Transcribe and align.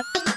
Rock. 0.00 0.29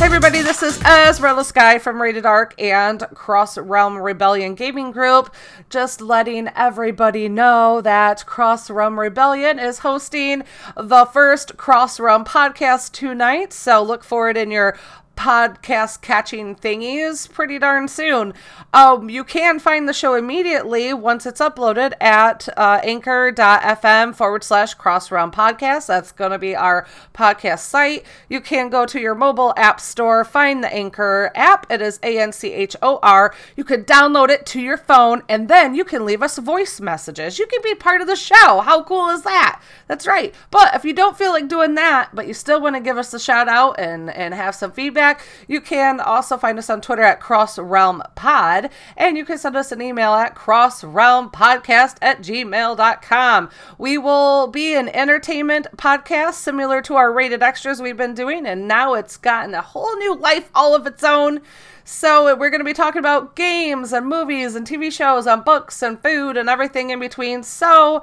Everybody. 0.00 0.42
This 0.42 0.62
is 0.62 0.78
Ezreal 0.78 1.44
Sky 1.44 1.78
from 1.78 2.00
Rated 2.00 2.24
Arc 2.24 2.54
and 2.60 3.00
Cross 3.14 3.58
Realm 3.58 3.98
Rebellion 3.98 4.54
Gaming 4.54 4.92
Group. 4.92 5.34
Just 5.70 6.00
letting 6.00 6.48
everybody 6.54 7.28
know 7.28 7.80
that 7.80 8.24
Cross 8.24 8.70
Realm 8.70 8.98
Rebellion 8.98 9.58
is 9.58 9.80
hosting 9.80 10.44
the 10.76 11.04
first 11.06 11.56
Cross 11.56 11.98
Realm 11.98 12.24
podcast 12.24 12.92
tonight. 12.92 13.52
So 13.52 13.82
look 13.82 14.04
for 14.04 14.30
it 14.30 14.36
in 14.36 14.52
your 14.52 14.78
podcast 15.18 16.00
catching 16.00 16.54
thingies 16.54 17.30
pretty 17.30 17.58
darn 17.58 17.88
soon. 17.88 18.32
Um, 18.72 19.10
you 19.10 19.24
can 19.24 19.58
find 19.58 19.88
the 19.88 19.92
show 19.92 20.14
immediately 20.14 20.94
once 20.94 21.26
it's 21.26 21.40
uploaded 21.40 21.92
at 22.00 22.48
uh, 22.56 22.80
anchor.fm 22.84 24.14
forward 24.14 24.44
slash 24.44 24.74
cross 24.74 25.10
realm 25.10 25.32
podcast. 25.32 25.88
That's 25.88 26.12
going 26.12 26.30
to 26.30 26.38
be 26.38 26.54
our 26.54 26.86
podcast 27.12 27.60
site. 27.60 28.04
You 28.28 28.40
can 28.40 28.70
go 28.70 28.86
to 28.86 29.00
your 29.00 29.16
mobile 29.16 29.52
app 29.56 29.80
store, 29.80 30.24
find 30.24 30.62
the 30.62 30.72
Anchor 30.72 31.32
app. 31.34 31.66
It 31.68 31.82
is 31.82 31.98
A 32.04 32.18
N 32.18 32.32
C 32.32 32.52
H 32.52 32.76
O 32.80 33.00
R. 33.02 33.34
You 33.56 33.64
can 33.64 33.82
download 33.82 34.28
it 34.28 34.46
to 34.46 34.60
your 34.60 34.76
phone 34.76 35.22
and 35.28 35.48
then 35.48 35.74
you 35.74 35.84
can 35.84 36.04
leave 36.04 36.22
us 36.22 36.38
voice 36.38 36.80
messages. 36.80 37.40
You 37.40 37.46
can 37.46 37.60
be 37.62 37.74
part 37.74 38.00
of 38.00 38.06
the 38.06 38.14
show. 38.14 38.60
How 38.60 38.84
cool 38.84 39.08
is 39.08 39.22
that? 39.22 39.60
That's 39.88 40.06
right. 40.06 40.32
But 40.52 40.76
if 40.76 40.84
you 40.84 40.92
don't 40.92 41.18
feel 41.18 41.32
like 41.32 41.48
doing 41.48 41.74
that, 41.74 42.10
but 42.14 42.28
you 42.28 42.34
still 42.34 42.60
want 42.60 42.76
to 42.76 42.80
give 42.80 42.96
us 42.96 43.12
a 43.12 43.18
shout 43.18 43.48
out 43.48 43.80
and, 43.80 44.10
and 44.10 44.32
have 44.34 44.54
some 44.54 44.70
feedback, 44.70 45.07
you 45.46 45.60
can 45.60 46.00
also 46.00 46.36
find 46.36 46.58
us 46.58 46.70
on 46.70 46.80
Twitter 46.80 47.02
at 47.02 47.20
Cross 47.20 47.58
Realm 47.58 48.02
Pod, 48.14 48.70
and 48.96 49.16
you 49.16 49.24
can 49.24 49.38
send 49.38 49.56
us 49.56 49.72
an 49.72 49.82
email 49.82 50.14
at 50.14 50.34
crossrealmpodcast 50.34 51.96
at 52.02 52.20
gmail.com. 52.20 53.50
We 53.78 53.98
will 53.98 54.46
be 54.48 54.74
an 54.74 54.88
entertainment 54.88 55.66
podcast 55.76 56.34
similar 56.34 56.82
to 56.82 56.96
our 56.96 57.12
rated 57.12 57.42
extras 57.42 57.80
we've 57.80 57.96
been 57.96 58.14
doing, 58.14 58.46
and 58.46 58.68
now 58.68 58.94
it's 58.94 59.16
gotten 59.16 59.54
a 59.54 59.62
whole 59.62 59.96
new 59.96 60.14
life 60.14 60.50
all 60.54 60.74
of 60.74 60.86
its 60.86 61.04
own. 61.04 61.40
So 61.84 62.36
we're 62.36 62.50
going 62.50 62.60
to 62.60 62.64
be 62.64 62.74
talking 62.74 62.98
about 62.98 63.34
games 63.34 63.94
and 63.94 64.06
movies 64.06 64.54
and 64.54 64.66
TV 64.66 64.92
shows 64.92 65.26
and 65.26 65.42
books 65.42 65.82
and 65.82 65.98
food 66.02 66.36
and 66.36 66.48
everything 66.48 66.90
in 66.90 67.00
between. 67.00 67.42
So 67.42 68.02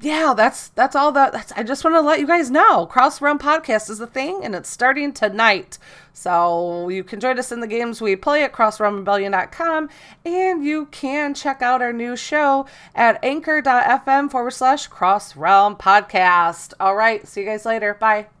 yeah, 0.00 0.32
that's 0.36 0.68
that's 0.68 0.94
all 0.94 1.10
that 1.12 1.32
that's 1.32 1.50
I 1.52 1.64
just 1.64 1.82
want 1.82 1.96
to 1.96 2.00
let 2.00 2.20
you 2.20 2.26
guys 2.26 2.50
know. 2.50 2.86
Cross 2.86 3.20
Realm 3.20 3.38
Podcast 3.38 3.90
is 3.90 4.00
a 4.00 4.06
thing 4.06 4.44
and 4.44 4.54
it's 4.54 4.68
starting 4.68 5.12
tonight. 5.12 5.78
So 6.12 6.88
you 6.88 7.02
can 7.02 7.18
join 7.20 7.38
us 7.38 7.50
in 7.50 7.60
the 7.60 7.66
games 7.66 8.00
we 8.00 8.14
play 8.14 8.44
at 8.44 8.52
crossrealmrebellion.com 8.52 9.88
and 10.24 10.64
you 10.64 10.86
can 10.86 11.34
check 11.34 11.62
out 11.62 11.82
our 11.82 11.92
new 11.92 12.16
show 12.16 12.66
at 12.94 13.22
anchor.fm 13.24 14.30
forward 14.30 14.52
slash 14.52 14.86
cross 14.86 15.36
realm 15.36 15.74
podcast. 15.76 16.74
All 16.78 16.94
right, 16.94 17.26
see 17.26 17.40
you 17.40 17.46
guys 17.46 17.66
later. 17.66 17.94
Bye. 17.94 18.37